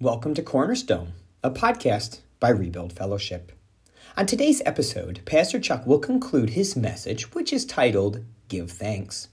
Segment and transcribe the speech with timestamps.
[0.00, 1.08] Welcome to Cornerstone,
[1.42, 3.50] a podcast by Rebuild Fellowship.
[4.16, 9.26] On today's episode, Pastor Chuck will conclude his message, which is titled Give Thanks.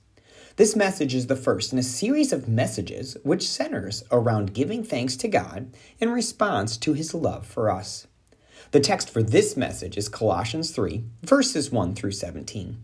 [0.55, 5.15] This message is the first in a series of messages which centers around giving thanks
[5.17, 8.07] to God in response to his love for us.
[8.71, 12.83] The text for this message is Colossians 3, verses 1 through 17.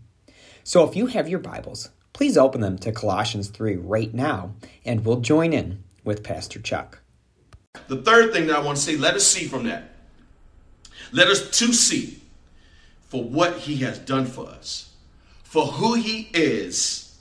[0.62, 5.04] So if you have your Bibles, please open them to Colossians 3 right now, and
[5.04, 7.01] we'll join in with Pastor Chuck.
[7.88, 9.90] The third thing that I want to say, let us see from that.
[11.12, 12.22] Let us to see
[13.08, 14.90] for what he has done for us,
[15.42, 17.18] for who he is,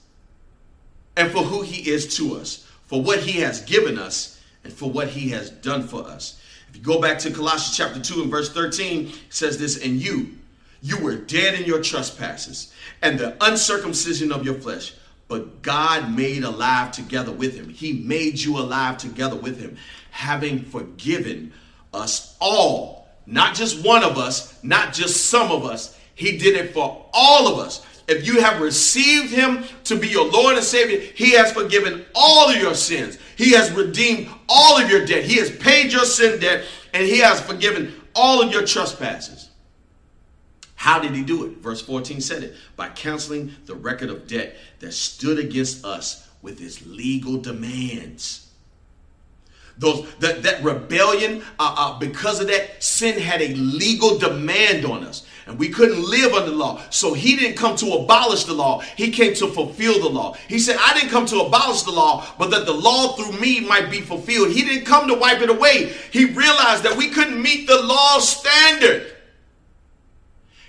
[1.17, 4.89] and for who he is to us, for what he has given us, and for
[4.89, 6.41] what he has done for us.
[6.69, 10.01] If you go back to Colossians chapter 2 and verse 13, it says this, and
[10.01, 10.37] you,
[10.81, 14.93] you were dead in your trespasses and the uncircumcision of your flesh,
[15.31, 17.69] but God made alive together with him.
[17.69, 19.77] He made you alive together with him,
[20.09, 21.53] having forgiven
[21.93, 25.97] us all, not just one of us, not just some of us.
[26.15, 27.85] He did it for all of us.
[28.09, 32.49] If you have received him to be your Lord and Savior, he has forgiven all
[32.49, 33.17] of your sins.
[33.37, 35.23] He has redeemed all of your debt.
[35.23, 39.50] He has paid your sin debt and he has forgiven all of your trespasses.
[40.81, 41.57] How did he do it?
[41.57, 46.59] Verse 14 said it by canceling the record of debt that stood against us with
[46.59, 48.49] its legal demands.
[49.77, 55.03] Those that, that rebellion, uh, uh, because of that, sin had a legal demand on
[55.03, 55.23] us.
[55.45, 56.81] And we couldn't live under the law.
[56.89, 58.79] So he didn't come to abolish the law.
[58.79, 60.33] He came to fulfill the law.
[60.47, 63.59] He said, I didn't come to abolish the law, but that the law through me
[63.59, 64.49] might be fulfilled.
[64.49, 65.93] He didn't come to wipe it away.
[66.09, 69.10] He realized that we couldn't meet the law standard.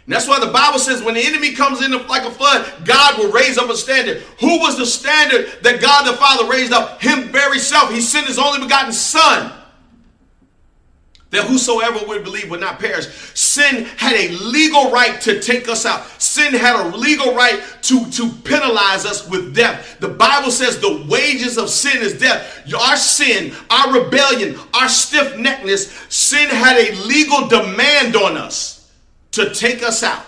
[0.04, 3.18] And that's why the Bible says when the enemy comes in like a flood, God
[3.18, 4.18] will raise up a standard.
[4.40, 7.00] Who was the standard that God the Father raised up?
[7.00, 7.92] Him very self.
[7.92, 9.52] He sent his only begotten Son.
[11.30, 13.06] That whosoever would believe would not perish.
[13.34, 16.04] Sin had a legal right to take us out.
[16.20, 19.98] Sin had a legal right to, to penalize us with death.
[20.00, 22.70] The Bible says the wages of sin is death.
[22.74, 28.81] Our sin, our rebellion, our stiff neckedness, sin had a legal demand on us
[29.32, 30.24] to take us out.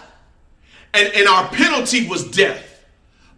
[0.93, 2.85] And, and our penalty was death.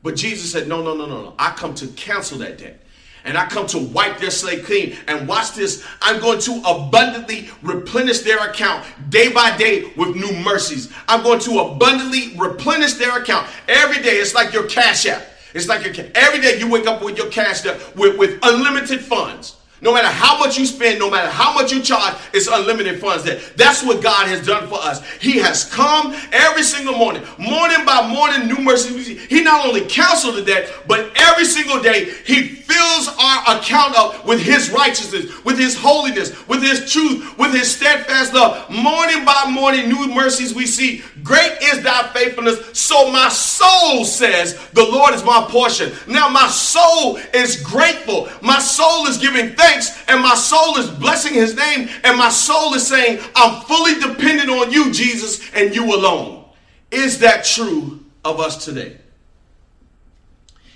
[0.03, 1.35] But Jesus said, No, no, no, no, no.
[1.39, 2.83] I come to cancel that debt.
[3.25, 4.97] And I come to wipe their slate clean.
[5.09, 5.85] And watch this.
[6.01, 10.93] I'm going to abundantly replenish their account day by day with new mercies.
[11.09, 14.19] I'm going to abundantly replenish their account every day.
[14.19, 15.25] It's like your cash app.
[15.55, 17.65] It's like your every day you wake up with your cash
[17.97, 19.56] with, with unlimited funds.
[19.83, 23.25] No matter how much you spend, no matter how much you charge, it's unlimited funds
[23.25, 23.41] there.
[23.57, 25.07] That's what God has done for us.
[25.21, 29.21] He has come every single morning, morning by morning, new mercies.
[29.29, 34.25] He not only counseled the debt, but every single day, He fills our account up
[34.25, 38.71] with His righteousness, with His holiness, with His truth, with His steadfast love.
[38.71, 41.03] Morning by morning, new mercies we see.
[41.27, 42.79] Great is thy faithfulness.
[42.79, 45.93] So my soul says, The Lord is my portion.
[46.07, 48.29] Now my soul is grateful.
[48.43, 52.75] My soul is giving thanks and my soul is blessing his name and my soul
[52.75, 56.45] is saying, I'm fully dependent on you, Jesus, and you alone.
[56.93, 58.97] Is that true of us today?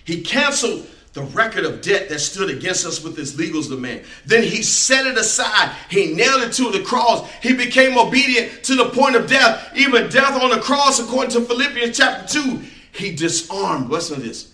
[0.05, 4.05] He canceled the record of debt that stood against us with his legal demand.
[4.25, 5.75] Then he set it aside.
[5.89, 7.29] He nailed it to the cross.
[7.43, 11.41] He became obedient to the point of death, even death on the cross, according to
[11.41, 12.61] Philippians chapter 2.
[12.93, 14.53] He disarmed, listen to this.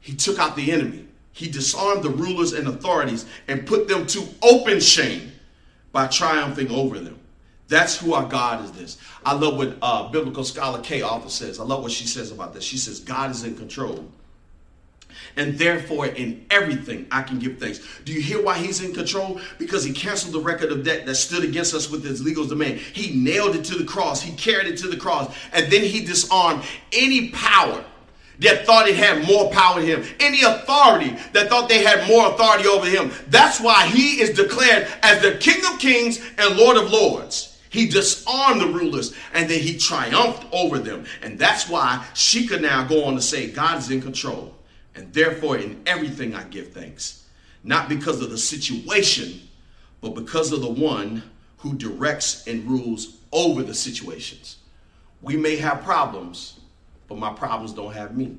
[0.00, 1.06] He took out the enemy.
[1.32, 5.30] He disarmed the rulers and authorities and put them to open shame
[5.92, 7.18] by triumphing over them.
[7.68, 8.98] That's who our God is this.
[9.24, 11.60] I love what uh, biblical scholar Kay Arthur says.
[11.60, 12.64] I love what she says about this.
[12.64, 14.10] She says, God is in control.
[15.36, 17.80] And therefore, in everything, I can give thanks.
[18.04, 19.40] Do you hear why he's in control?
[19.58, 22.78] Because he canceled the record of debt that stood against us with his legal demand.
[22.78, 26.04] He nailed it to the cross, he carried it to the cross, and then he
[26.04, 26.62] disarmed
[26.92, 27.84] any power
[28.40, 32.32] that thought it had more power than him, any authority that thought they had more
[32.32, 33.10] authority over him.
[33.28, 37.58] That's why he is declared as the King of Kings and Lord of Lords.
[37.70, 41.04] He disarmed the rulers and then he triumphed over them.
[41.22, 44.54] And that's why she could now go on to say, God is in control.
[45.00, 47.24] And therefore, in everything I give thanks.
[47.64, 49.40] Not because of the situation,
[50.02, 51.22] but because of the one
[51.56, 54.58] who directs and rules over the situations.
[55.22, 56.60] We may have problems,
[57.08, 58.36] but my problems don't have me.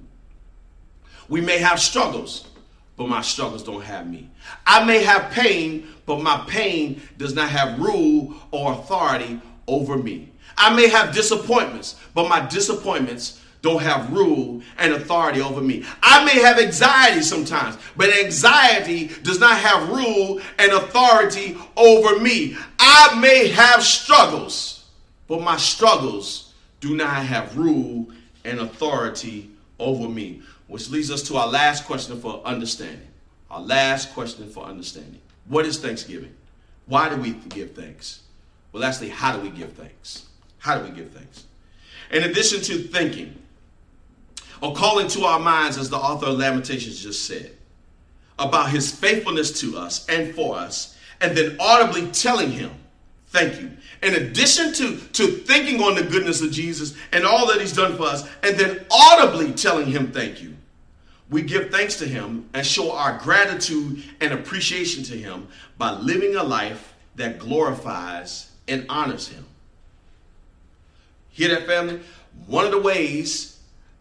[1.29, 2.47] We may have struggles,
[2.95, 4.29] but my struggles don't have me.
[4.67, 10.31] I may have pain, but my pain does not have rule or authority over me.
[10.55, 15.85] I may have disappointments, but my disappointments don't have rule and authority over me.
[16.01, 22.57] I may have anxiety sometimes, but anxiety does not have rule and authority over me.
[22.79, 24.85] I may have struggles,
[25.27, 28.07] but my struggles do not have rule
[28.43, 30.41] and authority over me.
[30.67, 33.07] Which leads us to our last question for understanding.
[33.49, 35.19] Our last question for understanding.
[35.47, 36.33] What is Thanksgiving?
[36.85, 38.21] Why do we give thanks?
[38.71, 40.25] Well, actually, how do we give thanks?
[40.59, 41.43] How do we give thanks?
[42.11, 43.40] In addition to thinking,
[44.61, 47.51] or calling to our minds, as the author of Lamentations just said,
[48.37, 52.71] about his faithfulness to us and for us, and then audibly telling him,
[53.31, 53.71] Thank you.
[54.03, 57.95] In addition to, to thinking on the goodness of Jesus and all that he's done
[57.95, 60.53] for us, and then audibly telling him thank you,
[61.29, 65.47] we give thanks to him and show our gratitude and appreciation to him
[65.77, 69.45] by living a life that glorifies and honors him.
[71.29, 72.01] Hear that, family?
[72.47, 73.50] One of the ways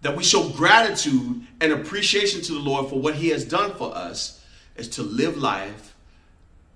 [0.03, 3.95] that we show gratitude and appreciation to the Lord for what he has done for
[3.95, 4.45] us
[4.77, 5.95] is to live life,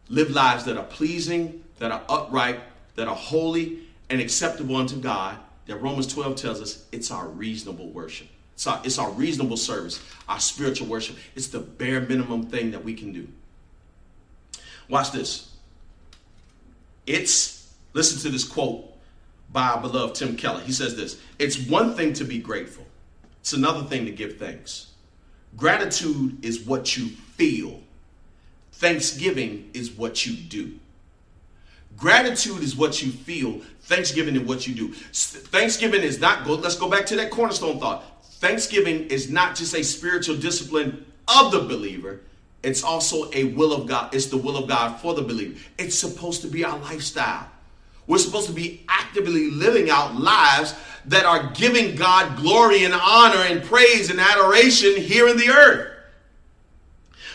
[0.09, 2.61] live lives that are pleasing that are upright,
[2.97, 3.81] that are holy
[4.11, 5.37] and acceptable unto God,
[5.67, 8.29] that Romans 12 tells us it's our reasonable worship.
[8.55, 11.17] It's our, it's our reasonable service, our spiritual worship.
[11.35, 13.29] It's the bare minimum thing that we can do.
[14.89, 15.51] Watch this.
[17.07, 18.85] It's, listen to this quote
[19.53, 20.61] by our beloved Tim Keller.
[20.61, 22.87] He says this It's one thing to be grateful,
[23.45, 24.93] it's another thing to give thanks.
[25.55, 27.79] Gratitude is what you feel,
[28.73, 30.79] thanksgiving is what you do.
[31.95, 33.61] Gratitude is what you feel.
[33.83, 34.95] Thanksgiving is what you do.
[34.95, 36.55] Thanksgiving is not go.
[36.55, 38.25] Let's go back to that cornerstone thought.
[38.25, 42.23] Thanksgiving is not just a spiritual discipline of the believer.
[42.63, 44.15] It's also a will of God.
[44.15, 45.61] It's the will of God for the believer.
[45.77, 47.47] It's supposed to be our lifestyle.
[48.07, 50.75] We're supposed to be actively living out lives
[51.07, 55.93] that are giving God glory and honor and praise and adoration here in the earth.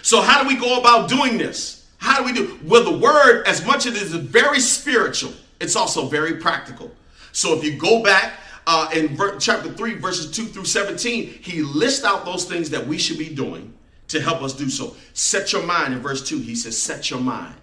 [0.02, 1.88] So, how do we go about doing this?
[1.98, 2.60] How do we do?
[2.66, 5.32] Well, the word, as much as it is very spiritual,
[5.62, 6.92] it's also very practical.
[7.32, 8.34] So if you go back
[8.68, 12.86] uh, in ver- chapter 3, verses 2 through 17, he lists out those things that
[12.86, 13.74] we should be doing
[14.08, 14.96] to help us do so.
[15.14, 17.56] Set your mind in verse 2, he says, Set your mind.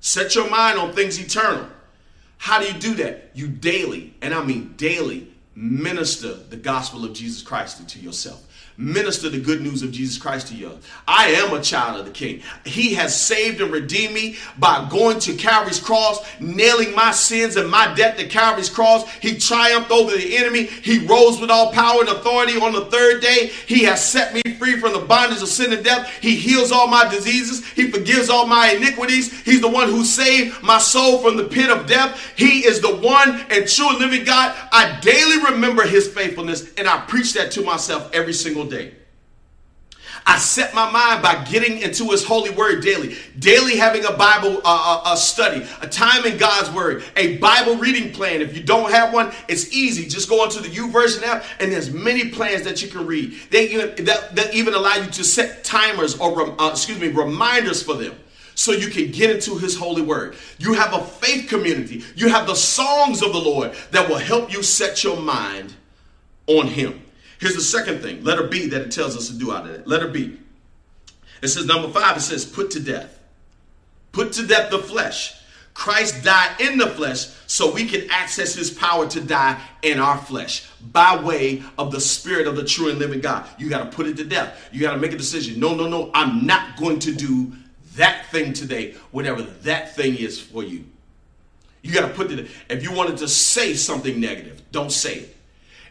[0.00, 1.66] Set your mind on things eternal.
[2.40, 3.32] How do you do that?
[3.34, 8.46] You daily, and I mean daily, minister the gospel of Jesus Christ into yourself
[8.80, 10.78] minister the good news of Jesus Christ to you.
[11.06, 12.42] I am a child of the King.
[12.64, 17.70] He has saved and redeemed me by going to Calvary's cross, nailing my sins and
[17.70, 19.08] my debt to Calvary's cross.
[19.16, 20.64] He triumphed over the enemy.
[20.64, 23.50] He rose with all power and authority on the third day.
[23.66, 26.10] He has set me free from the bondage of sin and death.
[26.22, 27.66] He heals all my diseases.
[27.70, 29.40] He forgives all my iniquities.
[29.42, 32.32] He's the one who saved my soul from the pit of death.
[32.36, 34.56] He is the one and true living God.
[34.72, 38.94] I daily remember his faithfulness and I preach that to myself every single day.
[40.26, 44.60] I set my mind by getting into His holy word daily, daily having a Bible
[44.64, 48.40] uh, a study, a time in God's word, a Bible reading plan.
[48.40, 50.06] If you don't have one, it's easy.
[50.06, 53.34] Just go onto the YouVersion app, and there's many plans that you can read.
[53.50, 57.82] They even that, that even allow you to set timers or uh, excuse me reminders
[57.82, 58.14] for them
[58.60, 60.36] so you can get into his holy word.
[60.58, 62.04] You have a faith community.
[62.14, 65.72] You have the songs of the Lord that will help you set your mind
[66.46, 67.00] on him.
[67.38, 69.86] Here's the second thing, letter B, that it tells us to do out of it.
[69.86, 70.38] Letter B.
[71.40, 73.18] It says, number five, it says, put to death.
[74.12, 75.40] Put to death the flesh.
[75.72, 80.18] Christ died in the flesh so we can access his power to die in our
[80.18, 83.48] flesh by way of the spirit of the true and living God.
[83.56, 84.68] You got to put it to death.
[84.70, 85.58] You got to make a decision.
[85.58, 86.10] No, no, no.
[86.12, 87.54] I'm not going to do
[87.96, 90.84] that thing today, whatever that thing is for you.
[91.82, 95.36] You got to put it, if you wanted to say something negative, don't say it.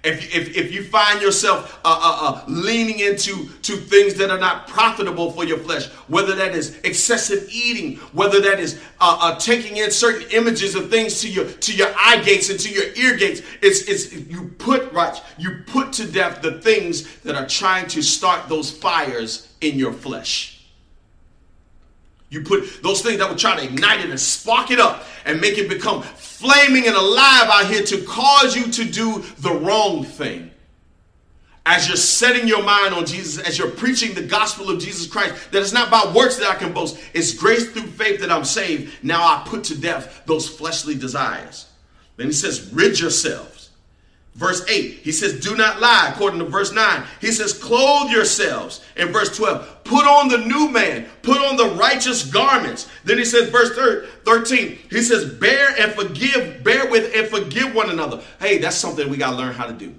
[0.01, 4.39] If, if, if you find yourself uh, uh, uh, leaning into to things that are
[4.39, 9.39] not profitable for your flesh, whether that is excessive eating, whether that is uh, uh,
[9.39, 12.86] taking in certain images of things to your to your eye gates and to your
[12.96, 17.48] ear gates, it's, it's you put right, you put to death the things that are
[17.48, 20.58] trying to start those fires in your flesh.
[22.29, 25.41] You put those things that will try to ignite it and spark it up and
[25.41, 30.03] make it become flaming and alive out here to cause you to do the wrong
[30.03, 30.51] thing.
[31.65, 35.51] As you're setting your mind on Jesus, as you're preaching the gospel of Jesus Christ,
[35.51, 38.45] that it's not by works that I can boast, it's grace through faith that I'm
[38.45, 39.03] saved.
[39.03, 41.67] Now I put to death those fleshly desires.
[42.15, 43.58] Then he says, rid yourselves
[44.39, 47.03] Verse 8, he says, Do not lie, according to verse 9.
[47.19, 48.79] He says, Clothe yourselves.
[48.96, 52.88] In verse 12, put on the new man, put on the righteous garments.
[53.03, 53.75] Then he says, verse
[54.24, 58.24] 13, he says, Bear and forgive, bear with and forgive one another.
[58.39, 59.93] Hey, that's something we got to learn how to do.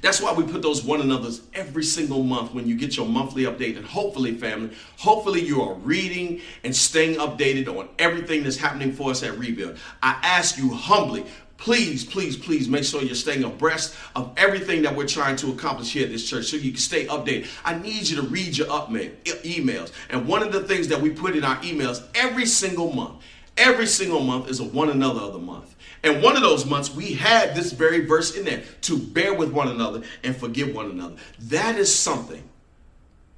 [0.00, 3.44] That's why we put those one another's every single month when you get your monthly
[3.44, 3.76] update.
[3.76, 9.10] And hopefully, family, hopefully you are reading and staying updated on everything that's happening for
[9.10, 9.78] us at Rebuild.
[10.02, 11.26] I ask you humbly,
[11.58, 15.92] please, please, please make sure you're staying abreast of everything that we're trying to accomplish
[15.92, 17.48] here at this church so you can stay updated.
[17.64, 19.92] I need you to read your up emails.
[20.10, 23.22] And one of the things that we put in our emails every single month,
[23.56, 25.74] every single month is a one another of the month.
[26.02, 29.50] And one of those months, we had this very verse in there to bear with
[29.50, 31.16] one another and forgive one another.
[31.40, 32.42] That is something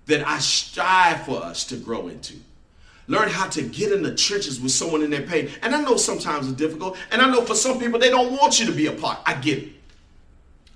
[0.07, 2.35] that I strive for us to grow into.
[3.09, 5.51] Learn how to get in the trenches with someone in their pain.
[5.63, 6.97] And I know sometimes it's difficult.
[7.11, 9.19] And I know for some people, they don't want you to be a part.
[9.27, 9.69] I get it.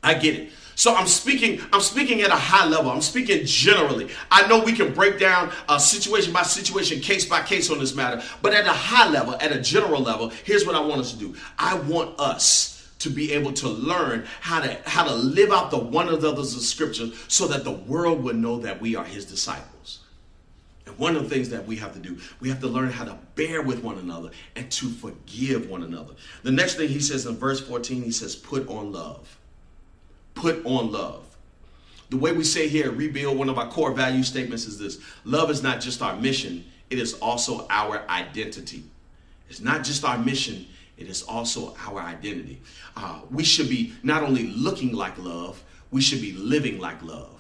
[0.03, 0.53] I get it.
[0.75, 2.91] So I'm speaking, I'm speaking at a high level.
[2.91, 4.09] I'm speaking generally.
[4.31, 7.95] I know we can break down a situation by situation, case by case on this
[7.95, 11.13] matter, but at a high level, at a general level, here's what I want us
[11.13, 11.37] to do.
[11.59, 15.79] I want us to be able to learn how to how to live out the
[15.79, 19.05] one of the others of scripture so that the world would know that we are
[19.05, 20.02] his disciples.
[20.93, 23.05] And one of the things that we have to do, we have to learn how
[23.05, 26.15] to bear with one another and to forgive one another.
[26.43, 29.39] The next thing he says in verse 14, he says, put on love
[30.35, 31.25] put on love.
[32.11, 35.51] The way we say here, rebuild, one of our core value statements is this love
[35.51, 38.85] is not just our mission, it is also our identity.
[39.49, 40.67] It's not just our mission,
[40.99, 42.61] it is also our identity.
[42.97, 47.32] Uh, we should be not only looking like love, we should be living like love.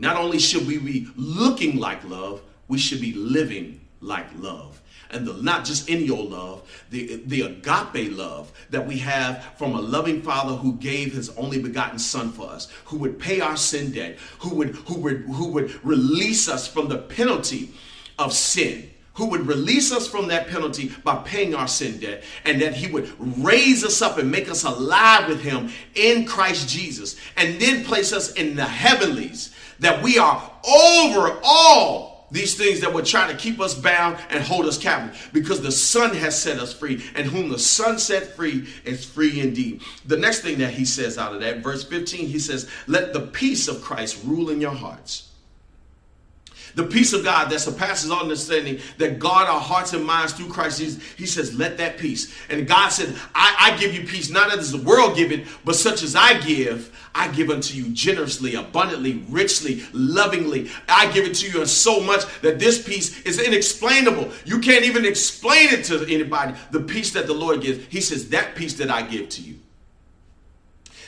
[0.00, 4.80] Not only should we be looking like love, we should be living like love.
[5.10, 9.74] And the not just any old love, the, the agape love that we have from
[9.74, 13.56] a loving father who gave his only begotten son for us, who would pay our
[13.56, 17.70] sin debt, who would, who would, who would release us from the penalty
[18.18, 18.90] of sin
[19.20, 22.90] who would release us from that penalty by paying our sin debt, and that he
[22.90, 23.12] would
[23.44, 28.14] raise us up and make us alive with him in Christ Jesus, and then place
[28.14, 33.36] us in the heavenlies, that we are over all these things that would try to
[33.36, 37.26] keep us bound and hold us captive because the Son has set us free, and
[37.26, 39.82] whom the Son set free is free indeed.
[40.06, 43.20] The next thing that he says out of that, verse 15, he says, Let the
[43.20, 45.29] peace of Christ rule in your hearts
[46.74, 50.48] the peace of God that surpasses all understanding, that guard our hearts and minds through
[50.48, 51.02] Christ Jesus.
[51.16, 52.34] He says, let that peace.
[52.48, 55.76] And God said, I, I give you peace, not as the world give it, but
[55.76, 60.70] such as I give, I give unto you generously, abundantly, richly, lovingly.
[60.88, 64.30] I give it to you so much that this peace is inexplainable.
[64.44, 66.54] You can't even explain it to anybody.
[66.70, 67.84] The peace that the Lord gives.
[67.86, 69.56] He says, that peace that I give to you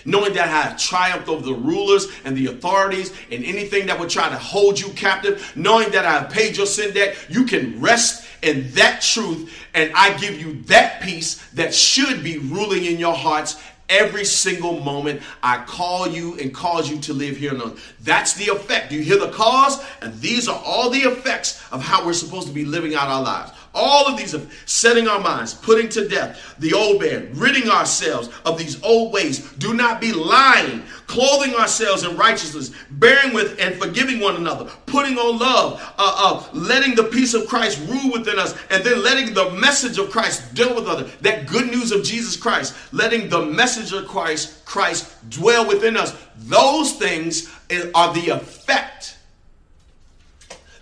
[0.04, 4.10] knowing that I have triumphed over the rulers and the authorities and anything that would
[4.10, 7.80] try to hold you captive, knowing that I have paid your sin debt, you can
[7.80, 12.98] rest in that truth, and I give you that peace that should be ruling in
[12.98, 17.62] your hearts every single moment I call you and cause you to live here on
[17.62, 17.94] earth.
[18.00, 18.90] That's the effect.
[18.90, 19.84] Do you hear the cause?
[20.00, 23.22] And these are all the effects of how we're supposed to be living out our
[23.22, 23.52] lives.
[23.74, 28.28] All of these are setting our minds, putting to death the old man, ridding ourselves
[28.44, 29.50] of these old ways.
[29.52, 35.16] Do not be lying, clothing ourselves in righteousness, bearing with and forgiving one another, putting
[35.16, 39.32] on love, uh, uh, letting the peace of Christ rule within us, and then letting
[39.32, 41.10] the message of Christ deal with others.
[41.22, 46.14] That good news of Jesus Christ, letting the message of Christ, Christ dwell within us.
[46.36, 47.50] Those things
[47.94, 49.16] are the effect,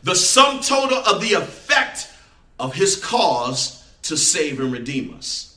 [0.03, 2.10] the sum total of the effect
[2.61, 5.51] of his cause to save and redeem us.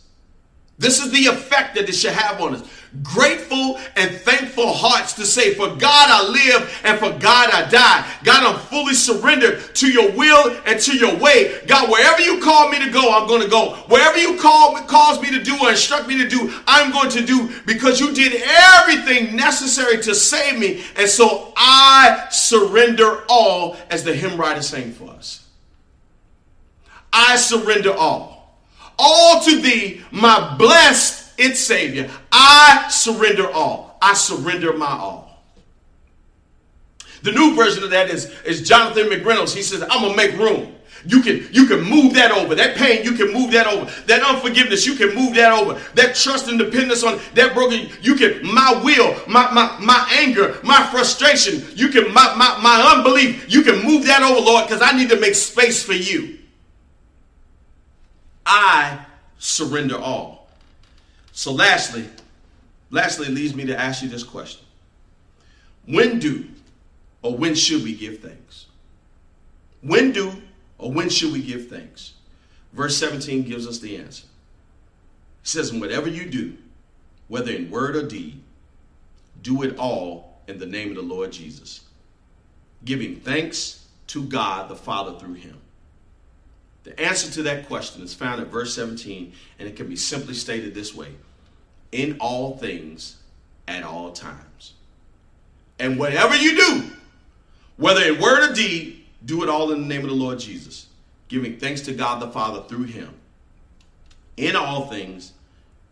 [0.79, 2.69] This is the effect that it should have on us.
[3.01, 8.07] Grateful and thankful hearts to say, For God I live and for God I die.
[8.23, 11.59] God, I'm fully surrendered to your will and to your way.
[11.67, 13.75] God, wherever you call me to go, I'm going to go.
[13.87, 17.25] Wherever you call cause me to do or instruct me to do, I'm going to
[17.25, 20.83] do because you did everything necessary to save me.
[20.95, 25.42] And so I surrender all, as the hymn writer sang for us.
[27.13, 28.59] I surrender all.
[28.99, 32.09] All to thee, my blessed its Savior.
[32.31, 33.97] I surrender all.
[34.01, 35.23] I surrender my all.
[37.21, 39.55] The new version of that is, is Jonathan McReynolds.
[39.55, 40.75] He says, I'm gonna make room.
[41.05, 42.55] You can you can move that over.
[42.55, 43.91] That pain, you can move that over.
[44.05, 45.79] That unforgiveness, you can move that over.
[45.95, 50.59] That trust and dependence on that broken, you can my will, my my, my anger,
[50.63, 54.81] my frustration, you can my, my, my unbelief, you can move that over, Lord, because
[54.81, 56.39] I need to make space for you.
[58.45, 59.05] I
[59.39, 60.47] surrender all.
[61.31, 62.07] So lastly,
[62.89, 64.65] lastly leads me to ask you this question.
[65.85, 66.45] When do
[67.21, 68.67] or when should we give thanks?
[69.81, 70.31] When do
[70.77, 72.13] or when should we give thanks?
[72.73, 74.25] Verse 17 gives us the answer.
[75.43, 76.57] It says, whatever you do,
[77.27, 78.41] whether in word or deed,
[79.41, 81.81] do it all in the name of the Lord Jesus,
[82.85, 85.57] giving thanks to God the Father through him.
[86.83, 90.33] The answer to that question is found in verse 17, and it can be simply
[90.33, 91.09] stated this way
[91.91, 93.17] In all things,
[93.67, 94.73] at all times.
[95.79, 96.83] And whatever you do,
[97.77, 100.87] whether in word or deed, do it all in the name of the Lord Jesus,
[101.27, 103.13] giving thanks to God the Father through him.
[104.35, 105.33] In all things,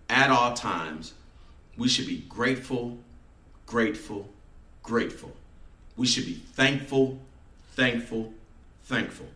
[0.09, 1.13] at all times,
[1.77, 2.97] we should be grateful,
[3.65, 4.27] grateful,
[4.83, 5.31] grateful.
[5.95, 7.19] We should be thankful,
[7.75, 8.33] thankful,
[8.83, 9.27] thankful.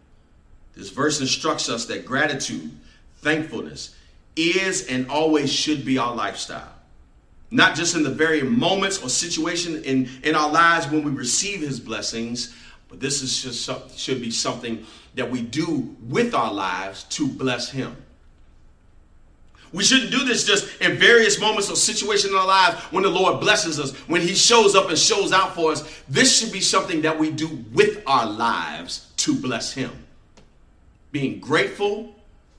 [0.75, 2.71] This verse instructs us that gratitude,
[3.17, 3.95] thankfulness,
[4.35, 6.71] is and always should be our lifestyle.
[7.51, 11.61] Not just in the very moments or situation in, in our lives when we receive
[11.61, 12.53] his blessings,
[12.89, 17.69] but this is just should be something that we do with our lives to bless
[17.69, 17.95] him.
[19.71, 23.09] We shouldn't do this just in various moments or situations in our lives when the
[23.09, 26.01] Lord blesses us, when He shows up and shows out for us.
[26.07, 30.04] This should be something that we do with our lives to bless Him.
[31.15, 32.13] Being grateful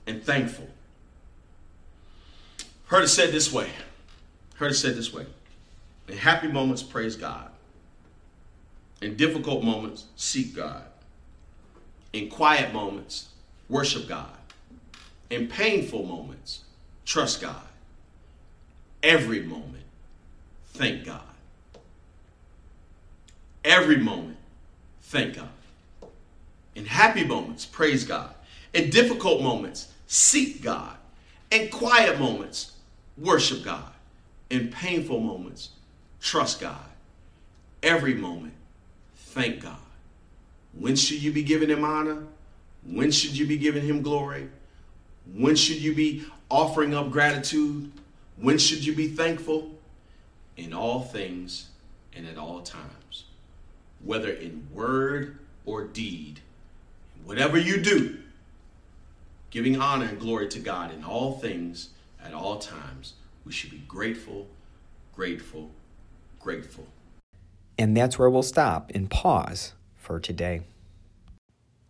[0.07, 0.67] and thankful.
[2.87, 3.69] Heard it said this way.
[4.55, 5.27] Heard it said this way.
[6.07, 7.51] In happy moments, praise God.
[8.99, 10.81] In difficult moments, seek God.
[12.13, 13.27] In quiet moments,
[13.69, 14.33] worship God.
[15.29, 16.61] In painful moments,
[17.05, 17.61] Trust God.
[19.03, 19.85] Every moment,
[20.73, 21.21] thank God.
[23.63, 24.37] Every moment,
[25.03, 25.47] thank God.
[26.73, 28.33] In happy moments, praise God.
[28.77, 30.95] In difficult moments, seek God.
[31.49, 32.73] In quiet moments,
[33.17, 33.91] worship God.
[34.51, 35.69] In painful moments,
[36.21, 36.85] trust God.
[37.81, 38.53] Every moment,
[39.15, 39.79] thank God.
[40.77, 42.23] When should you be giving him honor?
[42.85, 44.47] When should you be giving him glory?
[45.33, 47.91] When should you be offering up gratitude?
[48.35, 49.71] When should you be thankful?
[50.55, 51.69] In all things
[52.15, 53.25] and at all times,
[54.03, 56.41] whether in word or deed,
[57.25, 58.19] whatever you do,
[59.49, 61.89] giving honor and glory to God in all things
[62.23, 63.13] at all times,
[63.45, 64.47] we should be grateful,
[65.15, 65.71] grateful,
[66.39, 66.85] grateful.
[67.77, 70.61] And that's where we'll stop and pause for today.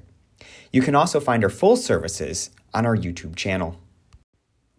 [0.72, 3.78] You can also find our full services on our YouTube channel.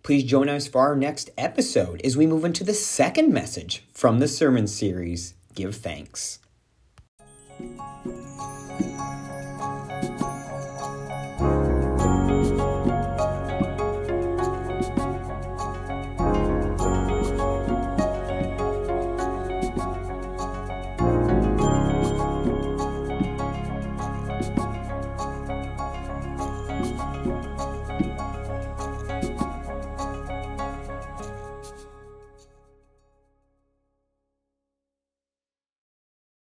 [0.04, 4.20] Please join us for our next episode as we move into the second message from
[4.20, 6.40] the sermon series Give Thanks.